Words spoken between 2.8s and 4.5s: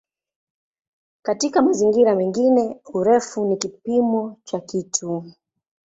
"urefu" ni kipimo